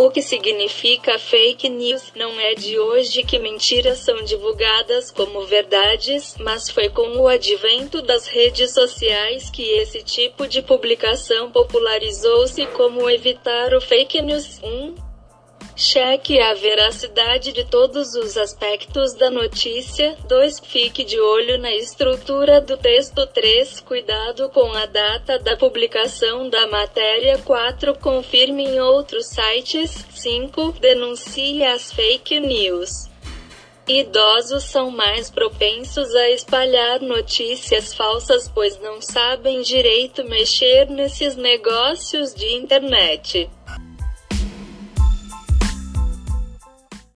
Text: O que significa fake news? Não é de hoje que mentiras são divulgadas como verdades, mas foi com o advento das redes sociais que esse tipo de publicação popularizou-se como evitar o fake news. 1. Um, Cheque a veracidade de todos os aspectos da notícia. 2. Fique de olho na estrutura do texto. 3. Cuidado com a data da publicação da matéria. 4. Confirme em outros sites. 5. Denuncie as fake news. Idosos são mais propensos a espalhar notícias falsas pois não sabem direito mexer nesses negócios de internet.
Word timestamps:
O 0.00 0.10
que 0.10 0.22
significa 0.22 1.18
fake 1.18 1.68
news? 1.68 2.10
Não 2.16 2.40
é 2.40 2.54
de 2.54 2.78
hoje 2.78 3.22
que 3.22 3.38
mentiras 3.38 3.98
são 3.98 4.24
divulgadas 4.24 5.10
como 5.10 5.44
verdades, 5.44 6.36
mas 6.40 6.70
foi 6.70 6.88
com 6.88 7.18
o 7.18 7.28
advento 7.28 8.00
das 8.00 8.26
redes 8.26 8.72
sociais 8.72 9.50
que 9.50 9.62
esse 9.62 10.02
tipo 10.02 10.48
de 10.48 10.62
publicação 10.62 11.52
popularizou-se 11.52 12.64
como 12.68 13.10
evitar 13.10 13.74
o 13.74 13.80
fake 13.82 14.22
news. 14.22 14.58
1. 14.62 14.66
Um, 14.66 15.09
Cheque 15.82 16.38
a 16.38 16.52
veracidade 16.52 17.52
de 17.52 17.64
todos 17.64 18.12
os 18.14 18.36
aspectos 18.36 19.14
da 19.14 19.30
notícia. 19.30 20.14
2. 20.28 20.60
Fique 20.60 21.02
de 21.02 21.18
olho 21.18 21.56
na 21.56 21.72
estrutura 21.72 22.60
do 22.60 22.76
texto. 22.76 23.26
3. 23.26 23.80
Cuidado 23.80 24.50
com 24.50 24.70
a 24.74 24.84
data 24.84 25.38
da 25.38 25.56
publicação 25.56 26.50
da 26.50 26.66
matéria. 26.66 27.38
4. 27.38 27.94
Confirme 27.98 28.62
em 28.62 28.78
outros 28.78 29.28
sites. 29.28 30.04
5. 30.10 30.72
Denuncie 30.72 31.64
as 31.64 31.90
fake 31.90 32.38
news. 32.40 33.08
Idosos 33.88 34.64
são 34.64 34.90
mais 34.90 35.30
propensos 35.30 36.14
a 36.14 36.28
espalhar 36.28 37.00
notícias 37.00 37.94
falsas 37.94 38.48
pois 38.54 38.78
não 38.80 39.00
sabem 39.00 39.62
direito 39.62 40.24
mexer 40.24 40.90
nesses 40.90 41.36
negócios 41.36 42.34
de 42.34 42.52
internet. 42.52 43.48